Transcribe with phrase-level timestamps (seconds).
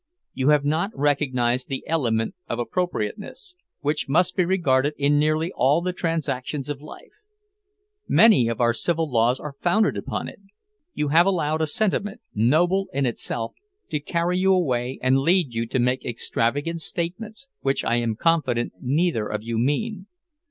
[0.33, 5.79] You have not recognized the element of appropriateness, which must be regarded in nearly all
[5.79, 7.11] the transactions of life;
[8.07, 10.39] many of our civil laws are founded upon it.
[10.95, 13.53] You have allowed a sentiment, noble in itself,
[13.91, 18.73] to carry you away and lead you to make extravagant statements which I am confident
[18.81, 20.07] neither of you mean.